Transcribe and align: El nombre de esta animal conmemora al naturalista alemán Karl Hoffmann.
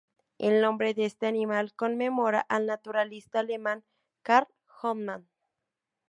El 0.39 0.61
nombre 0.63 0.95
de 0.95 1.05
esta 1.05 1.27
animal 1.27 1.75
conmemora 1.75 2.39
al 2.49 2.65
naturalista 2.65 3.41
alemán 3.41 3.83
Karl 4.23 4.47
Hoffmann. 4.81 5.27